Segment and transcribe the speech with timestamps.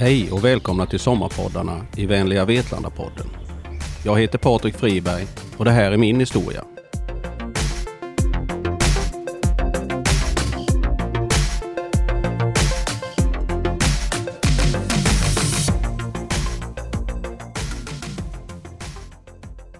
[0.00, 3.26] Hej och välkomna till sommarpoddarna i Vänliga Vetlanda-podden.
[4.04, 5.26] Jag heter Patrik Friberg
[5.56, 6.64] och det här är min historia.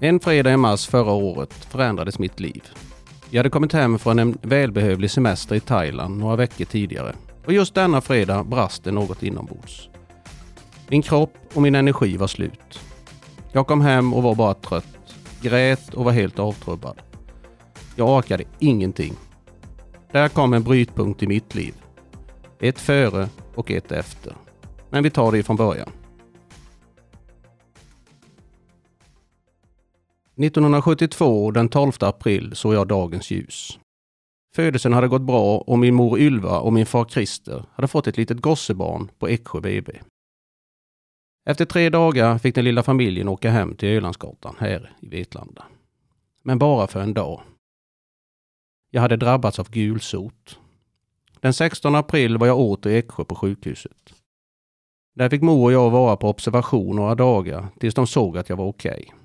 [0.01, 2.63] En fredag i mars förra året förändrades mitt liv.
[3.31, 7.15] Jag hade kommit hem från en välbehövlig semester i Thailand några veckor tidigare
[7.47, 9.89] och just denna fredag brast det något inombords.
[10.91, 12.81] Min kropp och min energi var slut.
[13.53, 17.01] Jag kom hem och var bara trött, grät och var helt avtrubbad.
[17.97, 19.15] Jag orkade ingenting.
[20.13, 21.75] Där kom en brytpunkt i mitt liv.
[22.61, 24.33] Ett före och ett efter.
[24.91, 25.91] Men vi tar det ifrån början.
[30.37, 33.79] 1972 den 12 april såg jag dagens ljus.
[34.55, 38.17] Födelsen hade gått bra och min mor Ylva och min far Christer hade fått ett
[38.17, 39.93] litet gossebarn på Eksjö BB.
[41.49, 45.65] Efter tre dagar fick den lilla familjen åka hem till Ölandsgatan här i Vetlanda.
[46.43, 47.41] Men bara för en dag.
[48.91, 50.59] Jag hade drabbats av gulsot.
[51.41, 54.15] Den 16 april var jag åter i Eksjö på sjukhuset.
[55.15, 58.57] Där fick mor och jag vara på observation några dagar tills de såg att jag
[58.57, 59.05] var okej.
[59.07, 59.19] Okay.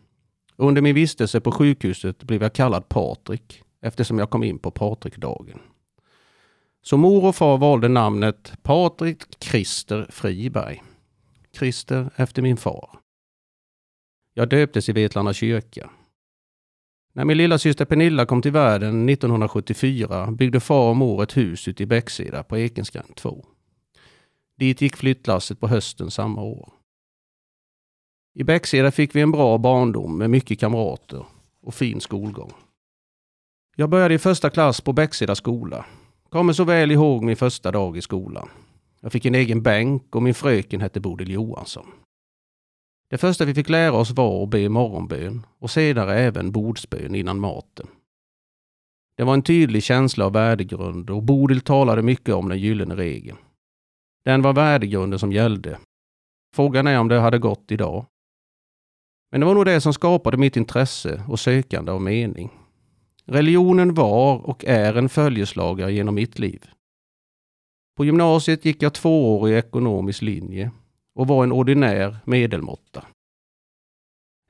[0.55, 5.59] Under min vistelse på sjukhuset blev jag kallad Patrik eftersom jag kom in på Patrikdagen.
[6.81, 10.83] Så mor och far valde namnet Patrik Christer Friberg.
[11.57, 12.99] Christer efter min far.
[14.33, 15.89] Jag döptes i Vetlanda kyrka.
[17.13, 21.67] När min lilla syster Pernilla kom till världen 1974 byggde far och mor ett hus
[21.67, 23.45] ute i Bäcksida på Ekensgränd 2.
[24.57, 26.73] Dit gick flyttlasset på hösten samma år.
[28.35, 31.25] I Bäcksida fick vi en bra barndom med mycket kamrater
[31.61, 32.53] och fin skolgång.
[33.75, 35.85] Jag började i första klass på Bäcksida skola.
[36.29, 38.49] Kommer så väl ihåg min första dag i skolan.
[39.03, 41.85] Jag fick en egen bänk och min fröken hette Bodil Johansson.
[43.09, 47.39] Det första vi fick lära oss var att be morgonbön och senare även bordsbön innan
[47.39, 47.87] maten.
[49.17, 53.37] Det var en tydlig känsla av värdegrund och Bodil talade mycket om den gyllene regeln.
[54.25, 55.79] Den var värdegrunden som gällde.
[56.55, 58.05] Frågan är om det hade gått idag.
[59.31, 62.49] Men det var nog det som skapade mitt intresse och sökande av mening.
[63.25, 66.72] Religionen var och är en följeslagare genom mitt liv.
[67.95, 70.71] På gymnasiet gick jag tvåårig ekonomisk linje
[71.15, 73.05] och var en ordinär medelmåtta.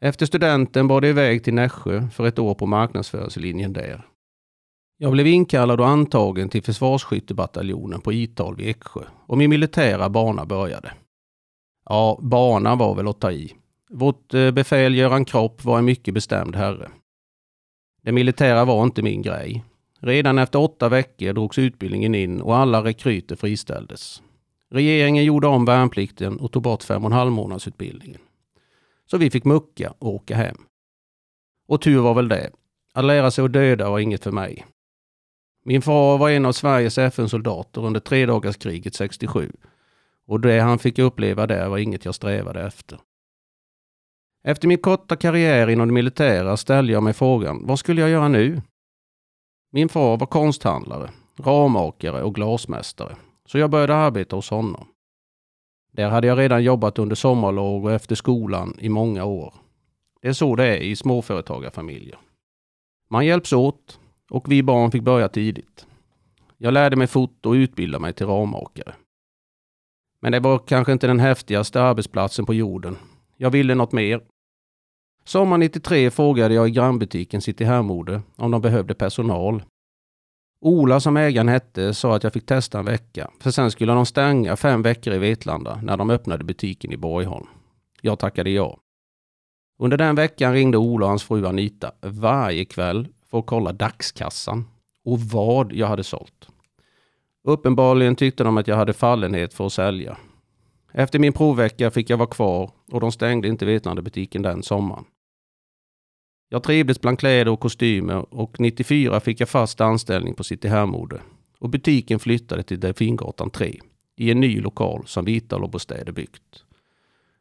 [0.02, 4.06] Efter studenten bar det iväg till Nässjö för ett år på marknadsföringslinjen där.
[4.98, 10.46] Jag blev inkallad och antagen till försvarsskyttebataljonen på I12 i Eksjö och min militära bana
[10.46, 10.94] började.
[11.86, 13.54] Ja, bana var väl att ta i.
[13.90, 16.92] Vårt eh, befäl Göran Kropp var en mycket bestämd herre.
[18.02, 19.64] Det militära var inte min grej.
[20.06, 24.22] Redan efter åtta veckor drogs utbildningen in och alla rekryter friställdes.
[24.70, 28.22] Regeringen gjorde om värnplikten och tog bort fem och en halv månads utbildningen.
[29.06, 30.58] Så vi fick mucka och åka hem.
[31.68, 32.52] Och tur var väl det.
[32.94, 34.66] Att lära sig att döda var inget för mig.
[35.66, 39.52] Min far var en av Sveriges FN-soldater under tredagarskriget 67
[40.28, 43.00] och det han fick uppleva där var inget jag strävade efter.
[44.44, 48.28] Efter min korta karriär inom det militära ställde jag mig frågan, vad skulle jag göra
[48.28, 48.62] nu?
[49.76, 54.88] Min far var konsthandlare, rammakare och glasmästare, så jag började arbeta hos honom.
[55.92, 59.54] Där hade jag redan jobbat under sommarlov och efter skolan i många år.
[60.22, 62.18] Det är så det är i småföretagarfamiljer.
[63.10, 65.86] Man hjälps åt och vi barn fick börja tidigt.
[66.58, 68.96] Jag lärde mig foto och utbildade mig till rammakare.
[70.22, 72.98] Men det var kanske inte den häftigaste arbetsplatsen på jorden.
[73.38, 74.22] Jag ville något mer
[75.26, 79.64] Sommar 93 frågade jag i grannbutiken City Hermode om de behövde personal.
[80.62, 84.06] Ola som ägaren hette sa att jag fick testa en vecka, för sen skulle de
[84.06, 87.48] stänga fem veckor i Vetlanda när de öppnade butiken i Borgholm.
[88.02, 88.78] Jag tackade ja.
[89.80, 94.66] Under den veckan ringde Ola och hans fru Anita varje kväll för att kolla dagskassan
[95.06, 96.48] och vad jag hade sålt.
[97.44, 100.18] Uppenbarligen tyckte de att jag hade fallenhet för att sälja.
[100.94, 105.06] Efter min provvecka fick jag vara kvar och de stängde inte Vetlanda-butiken den sommaren.
[106.54, 111.22] Jag trivdes bland kläder och kostymer och 94 fick jag fast anställning på City Hermode
[111.60, 113.80] och butiken flyttade till Delfingatan 3
[114.16, 116.66] i en ny lokal som Vitalobostäder byggt.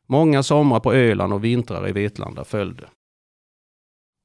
[0.06, 2.88] Många somrar på Öland och vintrar i Vetlanda följde.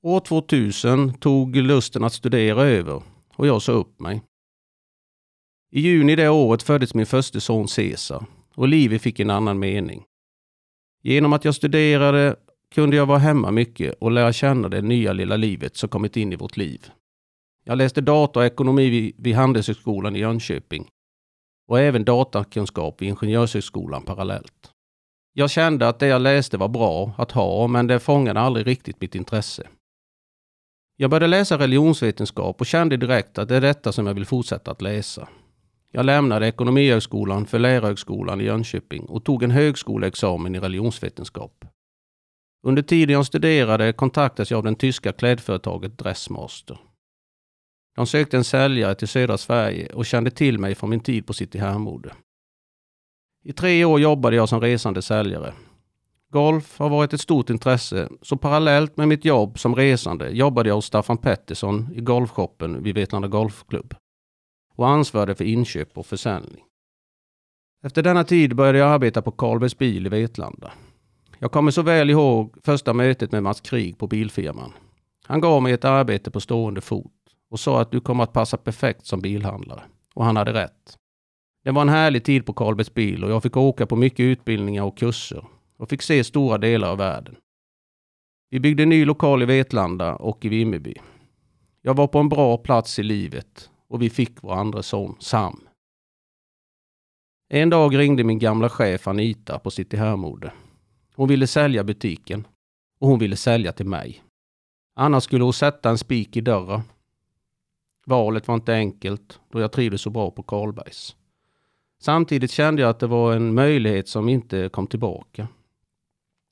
[0.04, 3.04] År 2000 tog lusten att studera över
[3.36, 4.22] och jag sa upp mig.
[5.72, 8.26] I juni det året föddes min första son Cesar
[8.56, 10.04] och livet fick en annan mening.
[11.04, 12.36] Genom att jag studerade
[12.76, 16.34] kunde jag vara hemma mycket och lära känna det nya lilla livet som kommit in
[16.34, 16.86] i vårt liv.
[17.66, 20.88] Jag läste data och ekonomi vid, Handelshögskolan i Jönköping.
[21.70, 24.72] och även datakunskap vid Ingenjörshögskolan parallellt.
[25.34, 29.02] Jag kände att det jag läste var bra att ha, men det fångade aldrig riktigt
[29.02, 29.68] mitt intresse.
[30.96, 34.72] Jag började läsa religionsvetenskap och kände direkt att det är detta som jag vill fortsätta
[34.72, 35.28] att läsa.
[35.92, 41.66] Jag lämnade Ekonomihögskolan för Lärarhögskolan i Jönköping och tog en högskoleexamen i religionsvetenskap.
[42.68, 46.78] Under tiden jag studerade kontaktades jag av det tyska klädföretaget Dressmaster.
[47.96, 51.34] De sökte en säljare till södra Sverige och kände till mig från min tid på
[51.34, 52.14] City Hermode.
[53.44, 55.54] I tre år jobbade jag som resande säljare.
[56.30, 60.76] Golf har varit ett stort intresse, så parallellt med mitt jobb som resande jobbade jag
[60.76, 63.96] hos Staffan Pettersson i golfshoppen vid Vetlanda Golfklubb
[64.76, 66.64] och ansvarade för inköp och försäljning.
[67.84, 70.72] Efter denna tid började jag arbeta på Karlbergs bil i Vetlanda.
[71.40, 74.74] Jag kommer så väl ihåg första mötet med Mats Krig på bilfirman.
[75.26, 77.12] Han gav mig ett arbete på stående fot
[77.50, 79.82] och sa att du kommer att passa perfekt som bilhandlare.
[80.14, 80.98] Och han hade rätt.
[81.64, 84.84] Det var en härlig tid på Karlbergs bil och jag fick åka på mycket utbildningar
[84.84, 85.46] och kurser
[85.78, 87.36] och fick se stora delar av världen.
[88.50, 90.96] Vi byggde en ny lokal i Vetlanda och i Vimmerby.
[91.82, 95.68] Jag var på en bra plats i livet och vi fick vår andra son Sam.
[97.50, 100.52] En dag ringde min gamla chef Anita på City Hermode.
[101.18, 102.48] Hon ville sälja butiken
[103.00, 104.24] och hon ville sälja till mig.
[104.96, 106.82] Annars skulle hon sätta en spik i dörren.
[108.06, 111.16] Valet var inte enkelt då jag trivdes så bra på Karlbergs.
[112.00, 115.48] Samtidigt kände jag att det var en möjlighet som inte kom tillbaka.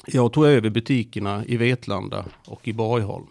[0.08, 3.28] Jag tog över butikerna i Vetlanda och i Borgholm.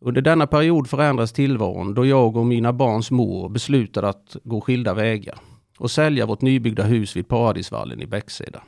[0.00, 4.94] Under denna period förändras tillvaron då jag och mina barns mor beslutade att gå skilda
[4.94, 5.38] vägar
[5.78, 8.62] och sälja vårt nybyggda hus vid Paradisvallen i Bäckseda.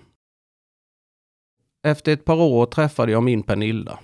[1.83, 3.99] Efter ett par år träffade jag min Pernilla,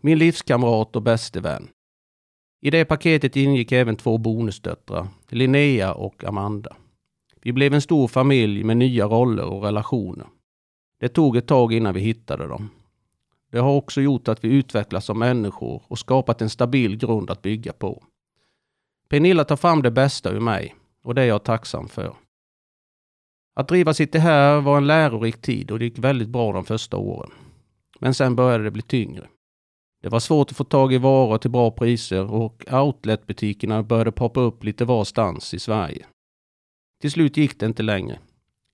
[0.00, 1.68] min livskamrat och bäste vän.
[2.60, 6.76] I det paketet ingick även två bonusdöttrar, Linnea och Amanda.
[7.42, 10.26] Vi blev en stor familj med nya roller och relationer.
[11.00, 12.70] Det tog ett tag innan vi hittade dem.
[13.50, 17.42] Det har också gjort att vi utvecklats som människor och skapat en stabil grund att
[17.42, 18.04] bygga på.
[19.08, 22.14] Pernilla tar fram det bästa ur mig och det är jag tacksam för.
[23.58, 26.96] Att driva City här var en lärorik tid och det gick väldigt bra de första
[26.96, 27.30] åren.
[27.98, 29.28] Men sen började det bli tyngre.
[30.02, 34.40] Det var svårt att få tag i varor till bra priser och outletbutikerna började poppa
[34.40, 36.06] upp lite varstans i Sverige.
[37.00, 38.18] Till slut gick det inte längre.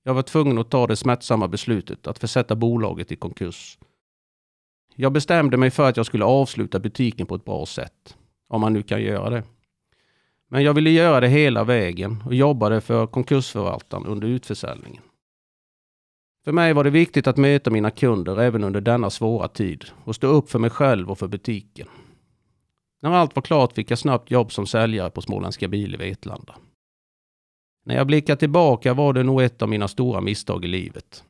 [0.02, 3.78] Jag var tvungen att ta det smärtsamma beslutet att försätta bolaget i konkurs.
[4.96, 8.16] Jag bestämde mig för att jag skulle avsluta butiken på ett bra sätt.
[8.48, 9.42] Om man nu kan göra det.
[10.50, 15.02] Men jag ville göra det hela vägen och jobbade för konkursförvaltaren under utförsäljningen.
[16.44, 20.14] För mig var det viktigt att möta mina kunder även under denna svåra tid och
[20.14, 21.88] stå upp för mig själv och för butiken.
[23.02, 26.55] När allt var klart fick jag snabbt jobb som säljare på Småländska Bil i Vetlanda.
[27.87, 31.25] När jag blickar tillbaka var det nog ett av mina stora misstag i livet.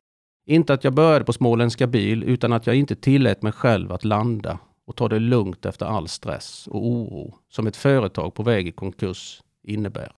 [0.46, 4.05] Inte att jag började på Småländska Bil utan att jag inte tillät mig själv att
[4.05, 8.69] landa och ta det lugnt efter all stress och oro som ett företag på väg
[8.69, 10.12] i konkurs innebär.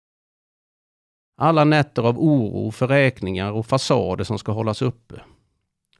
[1.37, 5.21] Alla nätter av oro för räkningar och fasader som ska hållas uppe.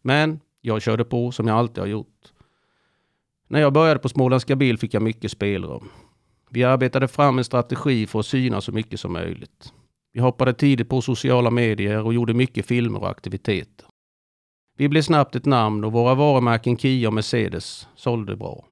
[0.03, 2.33] Men jag körde på som jag alltid har gjort.
[3.49, 5.91] När jag började på Småländska Bil fick jag mycket spelrum.
[6.51, 9.73] Vi arbetade fram en strategi för att synas så mycket som möjligt.
[10.13, 13.87] Vi hoppade tidigt på sociala medier och gjorde mycket filmer och aktiviteter.
[14.77, 18.65] Vi blev snabbt ett namn och våra varumärken Kia och Mercedes sålde bra.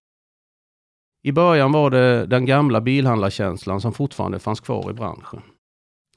[1.22, 5.42] I början var det den gamla bilhandlarkänslan som fortfarande fanns kvar i branschen.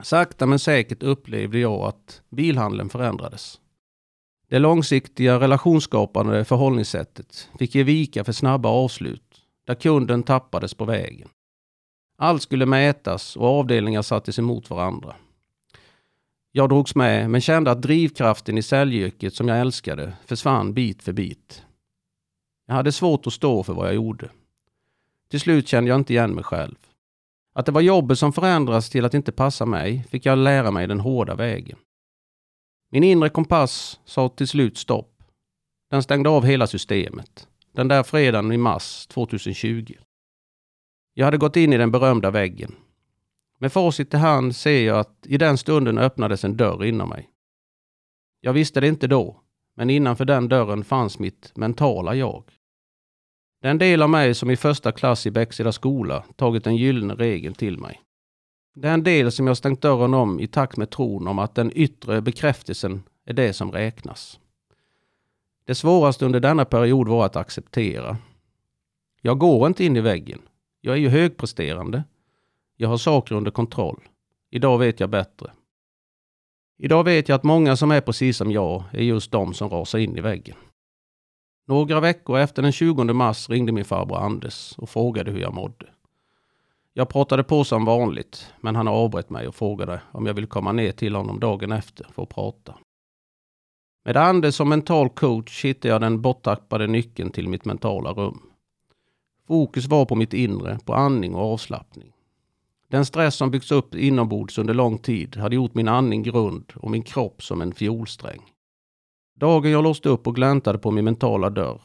[0.04, 3.60] Sakta men säkert upplevde jag att bilhandeln förändrades.
[4.50, 11.30] Det långsiktiga relationsskapande förhållningssättet fick ge vika för snabba avslut där kunden tappades på vägen.
[12.18, 15.16] Allt skulle mätas och avdelningar sattes emot varandra.
[16.58, 21.14] Jag drogs med, men kände att drivkraften i säljyrket som jag älskade försvann bit för
[21.14, 21.64] bit.
[22.68, 24.30] Jag hade svårt att stå för vad jag gjorde.
[25.30, 26.76] Till slut kände jag inte igen mig själv.
[27.54, 30.88] Att det var jobbet som förändras till att inte passa mig fick jag lära mig
[30.88, 31.78] den hårda vägen.
[32.92, 35.24] Min inre kompass sa till slut stopp.
[35.90, 37.48] Den stängde av hela systemet.
[37.72, 39.94] Den där fredagen i mars 2020.
[41.14, 42.76] Jag hade gått in i den berömda väggen.
[43.58, 47.30] Med facit i hand ser jag att i den stunden öppnades en dörr inom mig.
[48.42, 49.42] Jag visste det inte då,
[49.76, 52.44] men innanför den dörren fanns mitt mentala jag.
[53.62, 57.56] Den del av mig som i första klass i Bäcksida skola tagit den gyllene regeln
[57.56, 58.02] till mig.
[58.76, 62.22] Den del som jag stängt dörren om i takt med tron om att den yttre
[62.22, 64.40] bekräftelsen är det som räknas.
[65.66, 68.18] Det svåraste under denna period var att acceptera.
[69.22, 70.42] Jag går inte in i väggen.
[70.82, 72.04] Jag är ju högpresterande.
[72.78, 74.04] Jag har saker under kontroll.
[74.50, 75.52] Idag vet jag bättre.
[76.78, 80.00] Idag vet jag att många som är precis som jag är just de som rasar
[80.00, 80.56] in i väggen.
[81.68, 85.86] Några veckor efter den 20 mars ringde min farbror Anders och frågade hur jag mådde.
[86.94, 90.72] Jag pratade på som vanligt, men han avbröt mig och frågade om jag ville komma
[90.72, 92.76] ner till honom dagen efter för att prata.
[94.06, 98.42] Med Anders som mental coach hittade jag den borttappade nyckeln till mitt mentala rum.
[99.48, 102.15] Fokus var på mitt inre, på andning och avslappning.
[102.88, 106.92] Den stress som byggts upp inombords under lång tid hade gjort min andning grund och
[106.92, 108.42] min kropp som en fiolsträng.
[109.36, 111.82] Dagen jag låste upp och gläntade på min mentala dörr,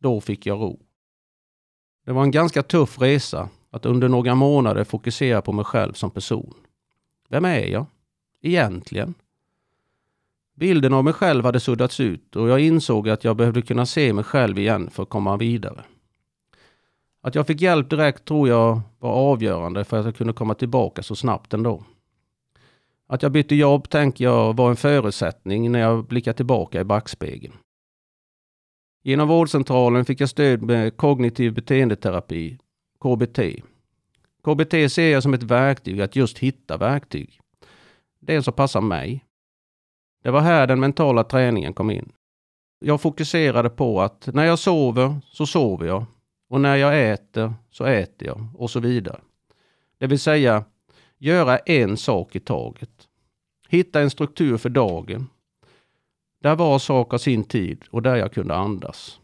[0.00, 0.80] då fick jag ro.
[2.06, 6.10] Det var en ganska tuff resa att under några månader fokusera på mig själv som
[6.10, 6.54] person.
[7.28, 7.86] Vem är jag?
[8.42, 9.14] Egentligen?
[10.54, 14.12] Bilden av mig själv hade suddats ut och jag insåg att jag behövde kunna se
[14.12, 15.84] mig själv igen för att komma vidare.
[17.22, 21.02] Att jag fick hjälp direkt tror jag var avgörande för att jag kunde komma tillbaka
[21.02, 21.84] så snabbt ändå.
[23.06, 27.54] Att jag bytte jobb tänker jag var en förutsättning när jag blickar tillbaka i backspegeln.
[29.02, 32.58] Genom vårdcentralen fick jag stöd med kognitiv beteendeterapi,
[33.00, 33.38] KBT.
[34.44, 37.40] KBT ser jag som ett verktyg att just hitta verktyg.
[38.20, 39.24] Det som passar mig.
[40.22, 42.12] Det var här den mentala träningen kom in.
[42.78, 46.04] Jag fokuserade på att när jag sover så sover jag
[46.50, 49.20] och när jag äter så äter jag och så vidare.
[49.98, 50.64] Det vill säga
[51.18, 53.08] göra en sak i taget.
[53.68, 55.26] Hitta en struktur för dagen.
[56.42, 59.20] Där var sak har sin tid och där jag kunde andas.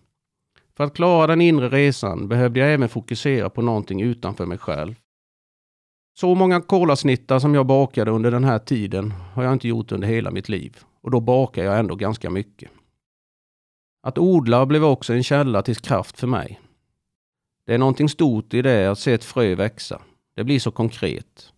[0.77, 4.95] För att klara den inre resan behövde jag även fokusera på någonting utanför mig själv.
[6.19, 10.09] Så många kolasnittar som jag bakade under den här tiden har jag inte gjort under
[10.09, 10.77] hela mitt liv.
[11.01, 12.71] Och då bakar jag ändå ganska mycket.
[14.03, 16.61] Att odla blev också en källa till kraft för mig.
[17.67, 20.03] Det är någonting stort i det att se ett frö växa.
[20.35, 21.53] Det blir så konkret.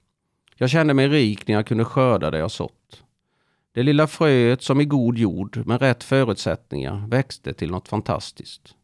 [0.56, 3.02] Jag kände mig rik när jag kunde skörda det jag sått.
[3.72, 8.74] Det lilla fröet som i god jord med rätt förutsättningar växte till något fantastiskt.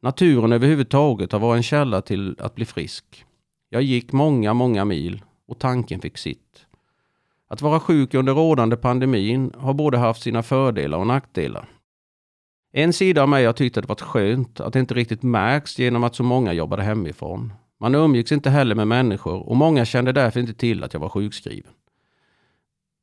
[0.00, 3.24] Naturen överhuvudtaget har varit en källa till att bli frisk.
[3.68, 6.66] Jag gick många, många mil och tanken fick sitt.
[7.48, 11.68] Att vara sjuk under rådande pandemin har både haft sina fördelar och nackdelar.
[12.78, 15.78] En sida av mig har tyckt att det varit skönt att det inte riktigt märks
[15.78, 17.52] genom att så många jobbade hemifrån.
[17.80, 21.08] Man umgicks inte heller med människor och många kände därför inte till att jag var
[21.08, 21.72] sjukskriven.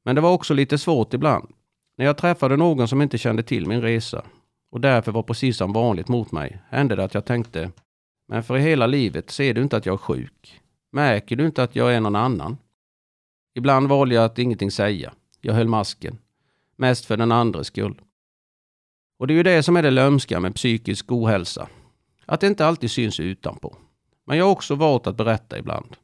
[0.06, 1.50] Men det var också lite svårt ibland.
[1.98, 4.26] När jag träffade någon som inte kände till min resa
[4.72, 7.72] och därför var precis som vanligt mot mig hände det att jag tänkte,
[8.28, 10.62] men för i hela livet ser du inte att jag är sjuk?
[10.92, 12.58] Märker du inte att jag är någon annan?
[13.56, 15.14] Ibland valde jag att ingenting säga.
[15.42, 16.18] Jag höll masken.
[16.76, 18.02] Mest för den andres skull.
[19.24, 21.68] Och det är ju det som är det lömska med psykisk ohälsa.
[22.26, 23.76] Att det inte alltid syns utanpå.
[24.26, 25.96] Men jag har också valt att berätta ibland.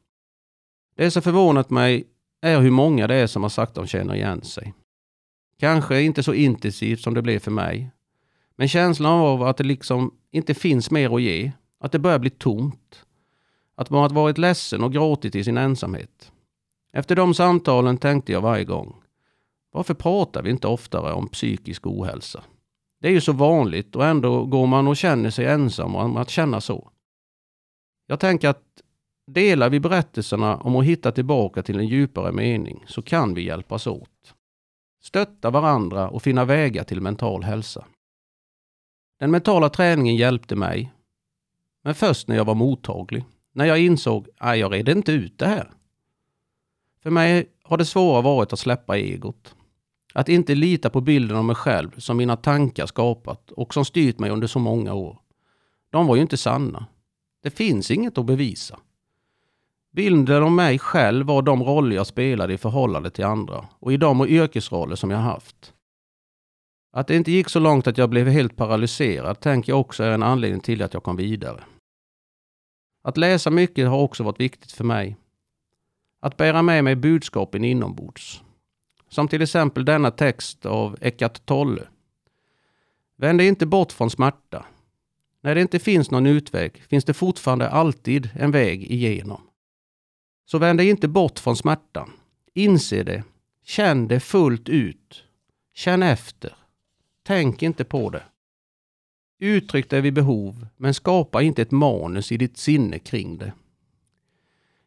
[0.96, 2.04] Det som förvånat mig
[2.40, 4.74] är hur många det är som har sagt att de känner igen sig.
[5.58, 7.90] Kanske inte så intensivt som det blev för mig.
[8.56, 11.52] Men känslan av att det liksom inte finns mer att ge.
[11.80, 13.04] Att det börjar bli tomt.
[13.74, 16.32] Att man har varit ledsen och gråtit i sin ensamhet.
[16.92, 18.96] Efter de samtalen tänkte jag varje gång.
[19.72, 22.44] Varför pratar vi inte oftare om psykisk ohälsa?
[23.00, 26.30] Det är ju så vanligt och ändå går man och känner sig ensam om att
[26.30, 26.90] känna så.
[28.06, 28.64] Jag tänker att
[29.26, 33.86] delar vi berättelserna om att hitta tillbaka till en djupare mening så kan vi hjälpas
[33.86, 34.34] åt.
[35.02, 37.84] Stötta varandra och finna vägar till mental hälsa.
[39.18, 40.92] Den mentala träningen hjälpte mig.
[41.82, 43.24] Men först när jag var mottaglig.
[43.52, 45.70] När jag insåg att jag redde inte ut det här.
[47.02, 49.54] För mig har det svåra varit att släppa egot.
[50.20, 54.18] Att inte lita på bilden av mig själv som mina tankar skapat och som styrt
[54.18, 55.18] mig under så många år.
[55.90, 56.86] De var ju inte sanna.
[57.42, 58.78] Det finns inget att bevisa.
[59.92, 63.96] Bilden av mig själv var de roller jag spelade i förhållande till andra och i
[63.96, 65.72] de yrkesroller som jag haft.
[66.92, 70.10] Att det inte gick så långt att jag blev helt paralyserad tänker jag också är
[70.10, 71.64] en anledning till att jag kom vidare.
[73.02, 75.16] Att läsa mycket har också varit viktigt för mig.
[76.20, 78.42] Att bära med mig budskapen inombords.
[79.10, 81.82] Som till exempel denna text av Eckart Tolle.
[83.16, 84.66] Vänd dig inte bort från smärta.
[85.40, 89.40] När det inte finns någon utväg finns det fortfarande alltid en väg igenom.
[90.46, 92.10] Så vänd dig inte bort från smärtan.
[92.54, 93.24] Inse det.
[93.64, 95.24] Känn det fullt ut.
[95.74, 96.56] Känn efter.
[97.22, 98.22] Tänk inte på det.
[99.38, 103.52] Uttryck det vid behov, men skapa inte ett manus i ditt sinne kring det.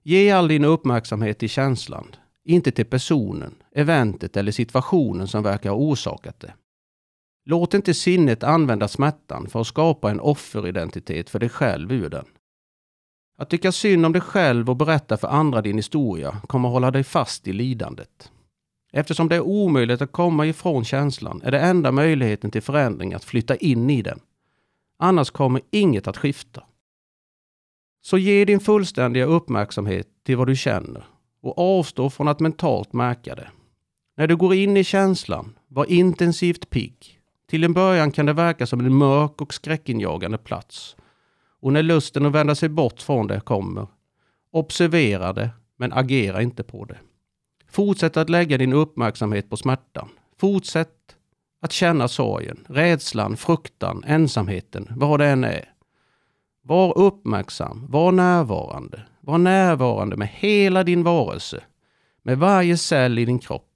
[0.03, 5.77] Ge all din uppmärksamhet till känslan, inte till personen, eventet eller situationen som verkar ha
[5.77, 6.53] orsakat det.
[7.45, 12.25] Låt inte sinnet använda smärtan för att skapa en offeridentitet för dig själv ur den.
[13.37, 17.03] Att tycka synd om dig själv och berätta för andra din historia kommer hålla dig
[17.03, 18.31] fast i lidandet.
[18.91, 23.23] Eftersom det är omöjligt att komma ifrån känslan är det enda möjligheten till förändring att
[23.23, 24.19] flytta in i den.
[24.97, 26.63] Annars kommer inget att skifta.
[28.01, 31.05] Så ge din fullständiga uppmärksamhet till vad du känner
[31.41, 33.49] och avstå från att mentalt märka det.
[34.15, 37.19] När du går in i känslan, var intensivt pigg.
[37.49, 40.95] Till en början kan det verka som en mörk och skräckinjagande plats.
[41.61, 43.87] Och när lusten att vända sig bort från det kommer,
[44.51, 46.97] observera det, men agera inte på det.
[47.69, 50.09] Fortsätt att lägga din uppmärksamhet på smärtan.
[50.39, 51.15] Fortsätt
[51.61, 55.73] att känna sorgen, rädslan, fruktan, ensamheten, vad det än är.
[56.61, 59.01] Var uppmärksam, var närvarande.
[59.21, 61.63] Var närvarande med hela din varelse,
[62.23, 63.72] med varje cell i din kropp.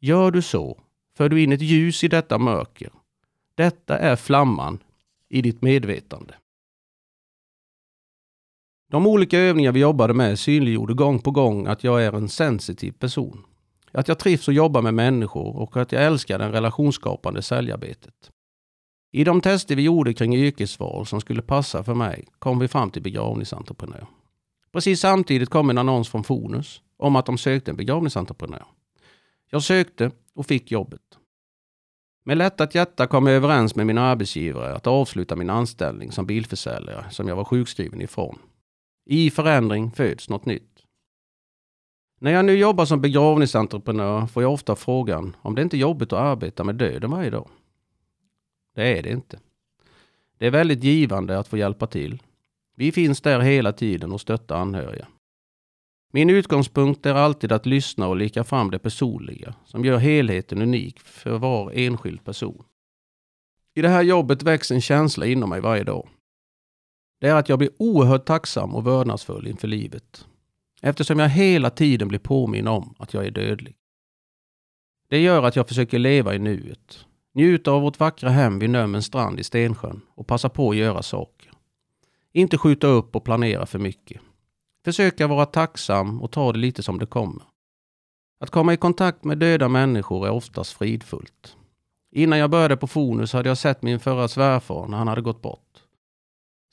[0.00, 0.80] Gör du så,
[1.16, 2.92] för du in ett ljus i detta mörker.
[3.54, 4.78] Detta är flamman
[5.28, 6.34] i ditt medvetande.
[8.90, 12.92] De olika övningar vi jobbade med synliggjorde gång på gång att jag är en sensitiv
[12.92, 13.44] person.
[13.92, 18.30] Att jag trivs att jobba med människor och att jag älskar det relationsskapande säljarbetet.
[19.12, 22.90] I de tester vi gjorde kring yrkesval som skulle passa för mig kom vi fram
[22.90, 24.06] till begravningsentreprenör.
[24.72, 28.64] Precis samtidigt kom en annons från Fonus om att de sökte en begravningsentreprenör.
[29.50, 31.18] Jag sökte och fick jobbet.
[32.24, 37.10] Med lättat hjärta kom jag överens med min arbetsgivare att avsluta min anställning som bilförsäljare
[37.10, 38.38] som jag var sjukskriven ifrån.
[39.06, 40.84] I förändring föds något nytt.
[42.20, 46.12] När jag nu jobbar som begravningsentreprenör får jag ofta frågan om det inte är jobbigt
[46.12, 47.48] att arbeta med döden varje dag.
[48.74, 49.38] Det är det inte.
[50.38, 52.22] Det är väldigt givande att få hjälpa till.
[52.76, 55.08] Vi finns där hela tiden och stöttar anhöriga.
[56.10, 61.00] Min utgångspunkt är alltid att lyssna och lika fram det personliga som gör helheten unik
[61.00, 62.64] för var enskild person.
[63.74, 66.08] I det här jobbet växer en känsla inom mig varje dag.
[67.20, 70.26] Det är att jag blir oerhört tacksam och vördnadsfull inför livet.
[70.82, 73.76] Eftersom jag hela tiden blir påminn om att jag är dödlig.
[75.08, 77.06] Det gör att jag försöker leva i nuet.
[77.34, 81.02] Njuta av vårt vackra hem vid Nömmens strand i Stensjön och passa på att göra
[81.02, 81.52] saker.
[82.32, 84.20] Inte skjuta upp och planera för mycket.
[84.84, 87.42] Försöka vara tacksam och ta det lite som det kommer.
[88.40, 91.56] Att komma i kontakt med döda människor är oftast fridfullt.
[92.10, 95.42] Innan jag började på Fonus hade jag sett min förra svärfar när han hade gått
[95.42, 95.82] bort.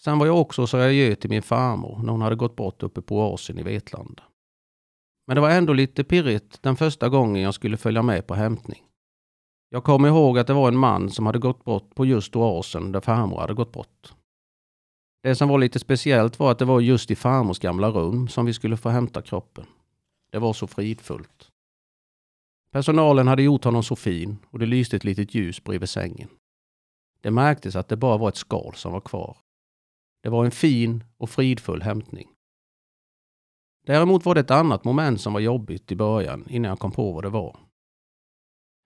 [0.02, 2.84] Sen var jag också och sa adjö till min farmor när hon hade gått bort
[2.84, 4.24] uppe på oasen i Vetlanda.
[5.28, 8.84] Men det var ändå lite pirrigt den första gången jag skulle följa med på hämtning.
[9.70, 12.92] Jag kommer ihåg att det var en man som hade gått bort på just oasen
[12.92, 14.14] där farmor hade gått bort.
[15.26, 18.46] Det som var lite speciellt var att det var just i farmors gamla rum som
[18.46, 19.66] vi skulle få hämta kroppen.
[20.32, 21.52] Det var så fridfullt.
[22.72, 26.30] Personalen hade gjort honom så fin och det lyste ett litet ljus bredvid sängen.
[27.22, 29.38] Det märktes att det bara var ett skal som var kvar.
[30.24, 32.30] Det var en fin och fridfull hämtning.
[33.86, 37.12] Däremot var det ett annat moment som var jobbigt i början innan jag kom på
[37.12, 37.58] vad det var.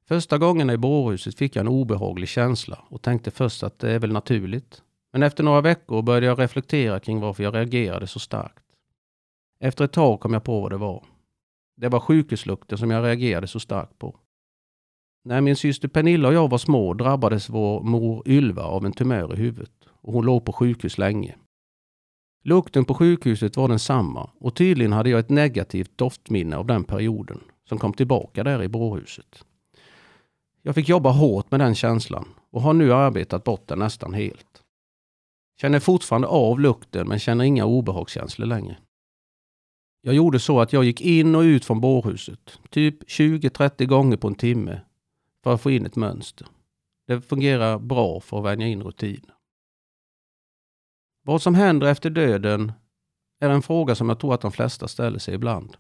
[0.05, 3.99] Första gången i bårhuset fick jag en obehaglig känsla och tänkte först att det är
[3.99, 4.83] väl naturligt.
[5.11, 8.63] Men efter några veckor började jag reflektera kring varför jag reagerade så starkt.
[9.59, 11.05] Efter ett tag kom jag på vad det var.
[11.77, 14.15] Det var sjukhuslukten som jag reagerade så starkt på.
[15.23, 19.33] När min syster Pernilla och jag var små drabbades vår mor Ylva av en tumör
[19.33, 21.35] i huvudet och hon låg på sjukhus länge.
[22.43, 27.39] Lukten på sjukhuset var densamma och tydligen hade jag ett negativt doftminne av den perioden
[27.69, 29.45] som kom tillbaka där i bårhuset.
[30.61, 34.48] Jag fick jobba hårt med den känslan och har nu arbetat bort den nästan helt.
[35.61, 38.77] Känner fortfarande av lukten men känner inga obehagskänslor längre.
[40.01, 44.27] Jag gjorde så att jag gick in och ut från bårhuset, typ 20-30 gånger på
[44.27, 44.81] en timme,
[45.43, 46.47] för att få in ett mönster.
[47.07, 49.35] Det fungerar bra för att vänja in rutiner.
[51.23, 52.71] Vad som händer efter döden
[53.39, 55.77] är en fråga som jag tror att de flesta ställer sig ibland.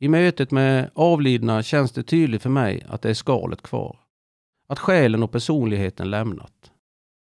[0.00, 3.98] I mötet med avlidna känns det tydligt för mig att det är skalet kvar.
[4.68, 6.71] Att själen och personligheten lämnat.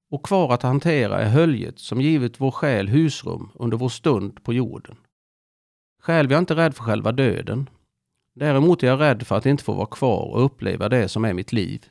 [0.09, 4.53] Och kvar att hantera är höljet som givit vår själ husrum under vår stund på
[4.53, 4.95] jorden.
[6.01, 7.69] Själv är jag inte rädd för själva döden.
[8.33, 11.33] Däremot är jag rädd för att inte få vara kvar och uppleva det som är
[11.33, 11.85] mitt liv.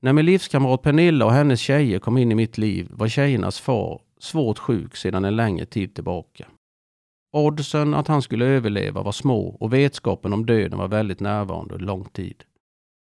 [0.00, 4.00] När min livskamrat Pernilla och hennes tjejer kom in i mitt liv var tjejernas far
[4.18, 6.46] svårt sjuk sedan en längre tid tillbaka.
[7.32, 11.86] Oddsen att han skulle överleva var små och vetskapen om döden var väldigt närvarande under
[11.86, 12.44] lång tid.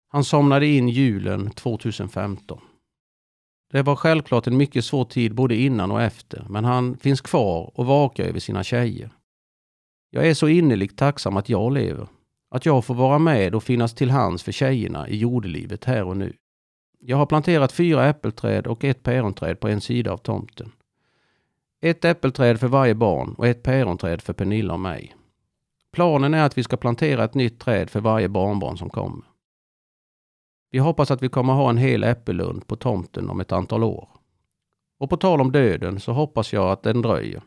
[0.07, 2.59] Han somnade in julen 2015.
[3.73, 7.71] Det var självklart en mycket svår tid både innan och efter, men han finns kvar
[7.75, 9.09] och vakar över sina tjejer.
[10.09, 12.07] Jag är så innerligt tacksam att jag lever.
[12.51, 16.17] Att jag får vara med och finnas till hands för tjejerna i jordelivet här och
[16.17, 16.33] nu.
[16.99, 20.71] Jag har planterat fyra äppelträd och ett päronträd på en sida av tomten.
[21.81, 25.15] Ett äppelträd för varje barn och ett päronträd för Pernilla och mig.
[25.91, 29.32] Planen är att vi ska plantera ett nytt träd för varje barnbarn som kommer.
[30.73, 34.09] Vi hoppas att vi kommer ha en hel äppellund på tomten om ett antal år.
[34.99, 37.41] Och på tal om döden så hoppas jag att den dröjer.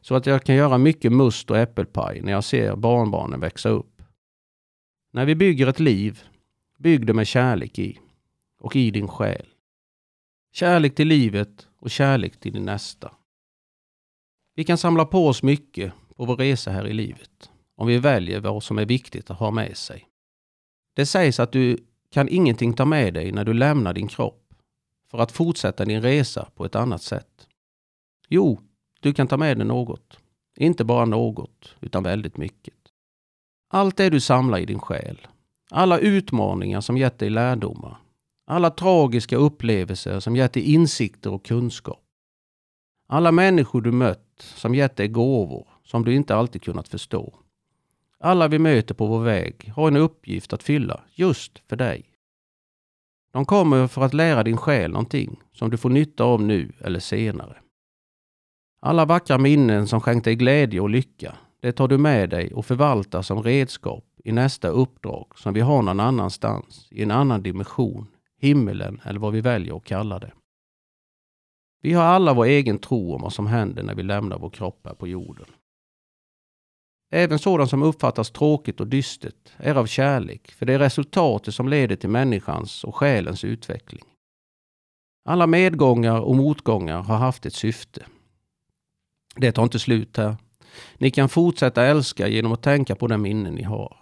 [0.00, 4.02] Så att jag kan göra mycket must och äppelpaj när jag ser barnbarnen växa upp.
[5.12, 6.22] När vi bygger ett liv,
[6.78, 7.98] bygg det med kärlek i.
[8.60, 9.46] Och i din själ.
[10.52, 13.12] Kärlek till livet och kärlek till din nästa.
[14.54, 18.40] Vi kan samla på oss mycket på vår resa här i livet om vi väljer
[18.40, 20.08] vad som är viktigt att ha med sig.
[20.94, 21.78] Det sägs att du
[22.12, 24.54] kan ingenting ta med dig när du lämnar din kropp
[25.10, 27.48] för att fortsätta din resa på ett annat sätt.
[28.28, 28.60] Jo,
[29.00, 30.18] du kan ta med dig något.
[30.56, 32.74] Inte bara något, utan väldigt mycket.
[33.70, 35.26] Allt det du samlar i din själ.
[35.70, 37.98] Alla utmaningar som gett dig lärdomar.
[38.46, 42.02] Alla tragiska upplevelser som gett dig insikter och kunskap.
[43.08, 47.34] Alla människor du mött som gett dig gåvor som du inte alltid kunnat förstå.
[48.24, 52.04] Alla vi möter på vår väg har en uppgift att fylla just för dig.
[53.32, 57.00] De kommer för att lära din själ någonting som du får nytta av nu eller
[57.00, 57.56] senare.
[58.80, 62.66] Alla vackra minnen som skänkt dig glädje och lycka, det tar du med dig och
[62.66, 68.06] förvaltar som redskap i nästa uppdrag som vi har någon annanstans, i en annan dimension,
[68.40, 70.32] himmelen eller vad vi väljer att kalla det.
[71.80, 74.80] Vi har alla vår egen tro om vad som händer när vi lämnar vår kropp
[74.84, 75.46] här på jorden.
[77.14, 81.68] Även sådant som uppfattas tråkigt och dystert är av kärlek, för det är resultatet som
[81.68, 84.04] leder till människans och själens utveckling.
[85.24, 88.06] Alla medgångar och motgångar har haft ett syfte.
[89.36, 90.36] Det tar inte slut här.
[90.98, 93.96] Ni kan fortsätta älska genom att tänka på den minnen ni har.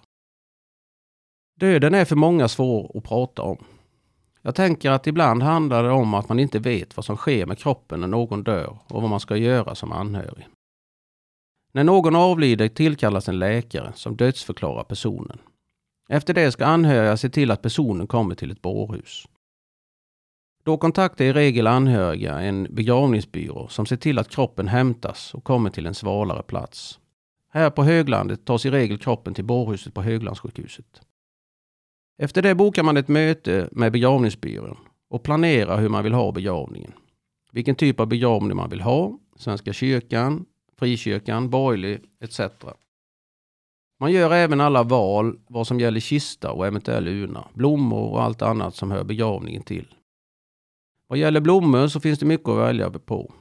[1.60, 3.64] Döden är för många svår att prata om.
[4.42, 7.58] Jag tänker att ibland handlar det om att man inte vet vad som sker med
[7.58, 10.46] kroppen när någon dör och vad man ska göra som anhörig.
[11.72, 15.38] När någon avlider tillkallas en läkare som dödsförklarar personen.
[16.09, 19.26] Efter det ska anhöriga se till att personen kommer till ett bårhus.
[20.62, 25.70] Då kontaktar i regel anhöriga en begravningsbyrå som ser till att kroppen hämtas och kommer
[25.70, 26.98] till en svalare plats.
[27.52, 31.02] Här på höglandet tas i regel kroppen till bårhuset på Höglandssjukhuset.
[32.18, 34.76] Efter det bokar man ett möte med begravningsbyrån
[35.11, 36.92] och planerar hur man vill ha begravningen.
[37.52, 40.46] Vilken typ av begravning man vill ha, Svenska kyrkan,
[40.80, 42.40] frikyrkan, borgerlig etc.
[44.00, 48.42] Man gör även alla val vad som gäller kista och eventuell urna, blommor och allt
[48.42, 49.94] annat som hör begravningen till.
[51.08, 53.32] Vad gäller blommor så finns det mycket att välja på.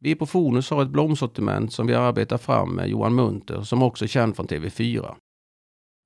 [0.00, 4.04] Vi på Fonus har ett blomsortiment som vi arbetar fram med Johan Munter som också
[4.04, 5.14] är känd från TV4.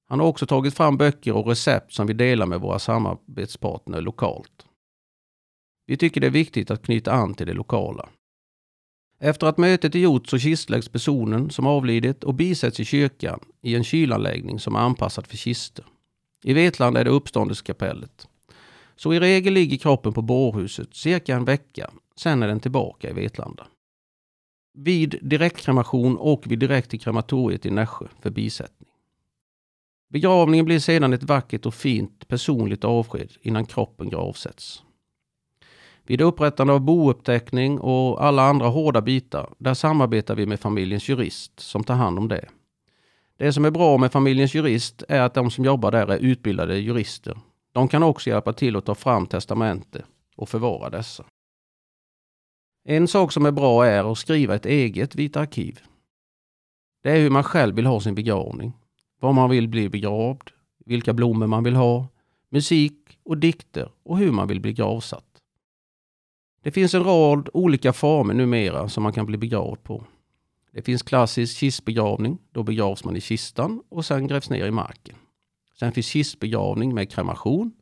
[0.09, 4.67] Han har också tagit fram böcker och recept som vi delar med våra samarbetspartner lokalt.
[5.87, 8.09] Vi tycker det är viktigt att knyta an till det lokala.
[9.19, 13.75] Efter att mötet är gjort så kistläggs personen som avlidit och bisätts i kyrkan i
[13.75, 15.85] en kylanläggning som är anpassad för kister.
[16.45, 18.29] I Vetlanda är det uppståndelsekapellet.
[18.97, 23.13] Så i regel ligger kroppen på bårhuset cirka en vecka, sen är den tillbaka i
[23.13, 23.67] Vetlanda.
[24.79, 28.89] Vid direktkremation och vi direkt till krematoriet i Nässjö för bisättning.
[30.09, 34.83] Begravningen blir sedan ett vackert och fint personligt avsked innan kroppen gravsätts.
[36.07, 41.61] Vid upprättande av bouppteckning och alla andra hårda bitar, där samarbetar vi med familjens jurist
[41.61, 42.49] som tar hand om det.
[43.37, 46.79] Det som är bra med familjens jurist är att de som jobbar där är utbildade
[46.79, 47.39] jurister.
[47.73, 50.05] De kan också hjälpa till att ta fram testamente
[50.37, 51.25] och förvara dessa.
[52.85, 55.81] En sak som är bra är att skriva ett eget Vita arkiv.
[57.03, 58.73] Det är hur man själv vill ha sin begravning.
[59.21, 60.51] Var man vill bli begravd,
[60.85, 62.07] vilka blommor man vill ha,
[62.51, 65.26] musik och dikter och hur man vill bli gravsatt.
[66.67, 70.05] Det finns en rad olika former numera som man kan bli begravd på.
[70.73, 72.39] Det finns klassisk kistbegravning.
[72.53, 75.17] Då begravs man i kistan och sen grävs ner i marken.
[75.79, 77.73] Sen finns kistbegravning med kremation.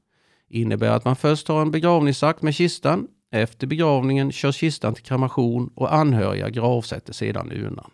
[0.49, 3.09] innebär att man först tar en begravningsakt med kistan.
[3.31, 7.91] Efter begravningen körs kistan till kremation och anhöriga gravsätter sedan urnan.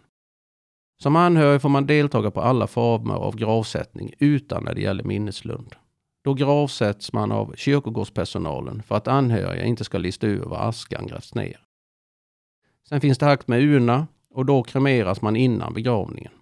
[1.03, 5.75] Som anhörig får man deltaga på alla former av gravsättning utan när det gäller minneslund.
[6.23, 11.35] Då gravsätts man av kyrkogårdspersonalen för att anhöriga inte ska lista ur var askan grävts
[11.35, 11.61] ner.
[12.89, 16.33] Sen finns det akt med urna och då kremeras man innan begravningen.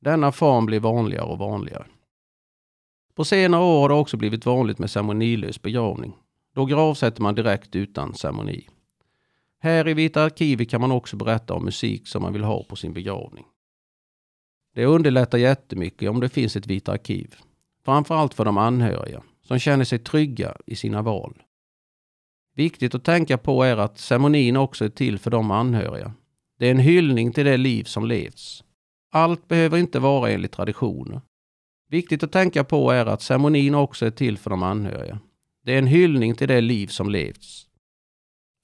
[0.00, 1.86] Denna form blir vanligare och vanligare.
[3.14, 6.16] På senare år har det också blivit vanligt med ceremonilös begravning.
[6.54, 8.68] Då gravsätter man direkt utan ceremoni.
[9.60, 12.76] Här i Vita arkivet kan man också berätta om musik som man vill ha på
[12.76, 13.44] sin begravning.
[14.74, 17.34] Det underlättar jättemycket om det finns ett Vita arkiv.
[17.84, 21.42] Framförallt för de anhöriga som känner sig trygga i sina val.
[22.54, 26.12] Viktigt att tänka på är att ceremonin också är till för de anhöriga.
[26.58, 28.64] Det är en hyllning till det liv som levts.
[29.12, 31.20] Allt behöver inte vara enligt traditioner.
[31.90, 35.18] Viktigt att tänka på är att ceremonin också är till för de anhöriga.
[35.64, 37.66] Det är en hyllning till det liv som levts.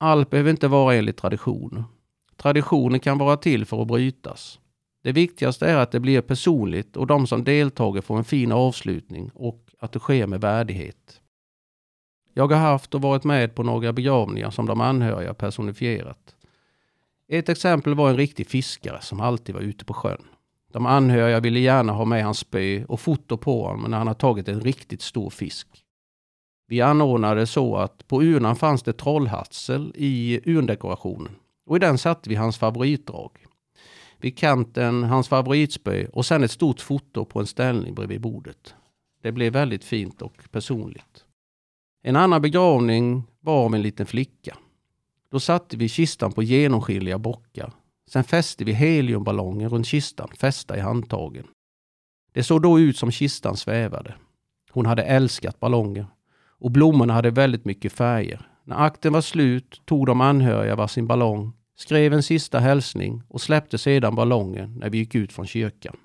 [0.00, 1.84] Allt behöver inte vara enligt traditioner.
[2.36, 4.60] Traditioner kan vara till för att brytas.
[5.04, 9.30] Det viktigaste är att det blir personligt och de som deltager får en fin avslutning
[9.34, 11.20] och att det sker med värdighet.
[12.34, 16.34] Jag har haft och varit med på några begravningar som de anhöriga personifierat.
[17.28, 20.22] Ett exempel var en riktig fiskare som alltid var ute på sjön.
[20.72, 24.14] De anhöriga ville gärna ha med hans spö och foto på honom när han har
[24.14, 25.68] tagit en riktigt stor fisk.
[26.66, 31.32] Vi anordnade så att på urnan fanns det trollhassel i urndekorationen
[31.66, 33.43] och i den satte vi hans favoritdrag.
[34.24, 38.74] Vid kanten hans favoritspö och sen ett stort foto på en ställning bredvid bordet.
[39.22, 41.24] Det blev väldigt fint och personligt.
[42.02, 44.56] En annan begravning var av en liten flicka.
[45.30, 47.72] Då satte vi kistan på genomskinliga bockar.
[48.10, 51.46] Sen fäste vi heliumballonger runt kistan fästa i handtagen.
[52.32, 54.14] Det såg då ut som kistan svävade.
[54.70, 56.06] Hon hade älskat ballonger
[56.46, 58.48] och blommorna hade väldigt mycket färger.
[58.64, 63.78] När akten var slut tog de anhöriga varsin ballong, skrev en sista hälsning och släppte
[63.78, 65.96] sedan ballongen när vi gick ut från kyrkan.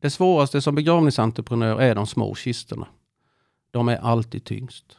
[0.00, 2.88] Det svåraste som begravningsentreprenör är de små kistorna.
[3.70, 4.98] De är alltid tyngst.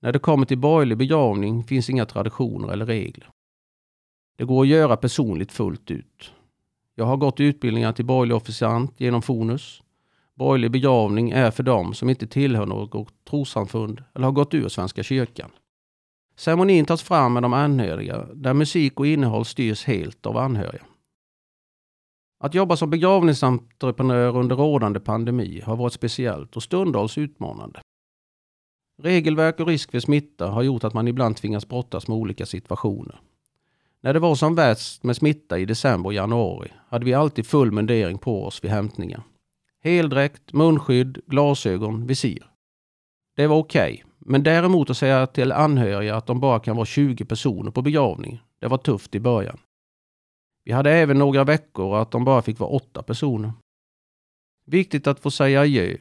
[0.00, 3.30] När det kommer till borgerlig begravning finns inga traditioner eller regler.
[4.36, 6.32] Det går att göra personligt fullt ut.
[6.94, 9.82] Jag har gått utbildningar till borgerlig officiant genom Fonus.
[10.34, 15.02] Borgerlig begravning är för dem som inte tillhör något trossamfund eller har gått ur Svenska
[15.02, 15.50] kyrkan.
[16.38, 20.84] Ceremonin tas fram med de anhöriga där musik och innehåll styrs helt av anhöriga.
[22.40, 27.80] Att jobba som begravningsentreprenör under rådande pandemi har varit speciellt och stundtals utmanande.
[29.02, 33.20] Regelverk och risk för smitta har gjort att man ibland tvingas brottas med olika situationer.
[34.00, 37.72] När det var som värst med smitta i december och januari hade vi alltid full
[37.72, 39.22] mundering på oss vid hämtningar.
[39.82, 42.50] Heldräkt, munskydd, glasögon, visir.
[43.36, 46.86] Det var okej, okay, men däremot att säga till anhöriga att de bara kan vara
[46.86, 49.58] 20 personer på begravning, det var tufft i början.
[50.64, 53.52] Vi hade även några veckor att de bara fick vara åtta personer.
[54.66, 55.96] Viktigt att få säga adjö.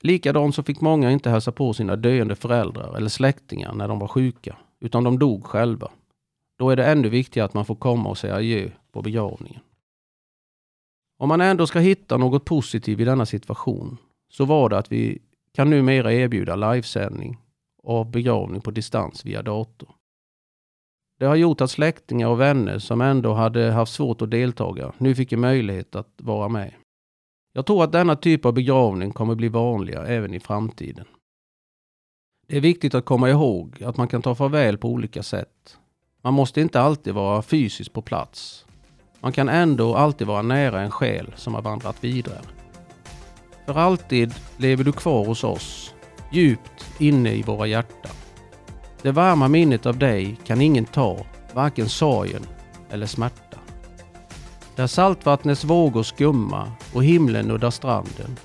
[0.00, 4.08] Likadant så fick många inte hälsa på sina döende föräldrar eller släktingar när de var
[4.08, 5.90] sjuka, utan de dog själva.
[6.58, 9.60] Då är det ännu viktigare att man får komma och säga adjö på begravningen.
[11.18, 13.98] Om man ändå ska hitta något positivt i denna situation
[14.30, 15.18] så var det att vi
[15.54, 17.38] kan numera erbjuda livesändning
[17.82, 19.88] av begravning på distans via dator.
[21.18, 25.14] Det har gjort att släktingar och vänner som ändå hade haft svårt att deltaga nu
[25.14, 26.74] fick en möjlighet att vara med.
[27.52, 31.04] Jag tror att denna typ av begravning kommer bli vanligare även i framtiden.
[32.46, 35.78] Det är viktigt att komma ihåg att man kan ta farväl på olika sätt.
[36.22, 38.66] Man måste inte alltid vara fysiskt på plats.
[39.20, 42.40] Man kan ändå alltid vara nära en själ som har vandrat vidare.
[43.66, 45.94] För alltid lever du kvar hos oss,
[46.32, 48.12] djupt inne i våra hjärtan.
[49.02, 51.18] Det varma minnet av dig kan ingen ta,
[51.52, 52.46] varken sorgen
[52.90, 53.58] eller smärta.
[54.76, 58.36] Där saltvattnets vågor skumma och himlen nuddar stranden.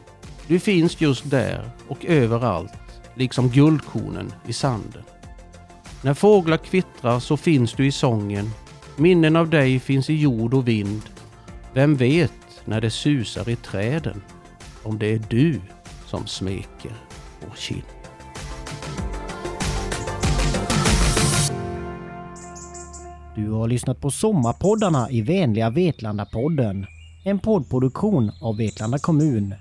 [0.47, 5.03] Du finns just där och överallt, liksom guldkornen i sanden.
[6.01, 8.49] När fåglar kvittrar så finns du i sången.
[8.95, 11.01] Minnen av dig finns i jord och vind.
[11.73, 12.33] Vem vet
[12.65, 14.21] när det susar i träden
[14.87, 15.61] om det är du
[16.05, 16.91] som smeker
[17.41, 17.83] vår kind.
[23.35, 26.85] Du har lyssnat på Sommarpoddarna i vänliga Vetlanda-podden.
[27.25, 29.55] En poddproduktion av Vetlanda kommun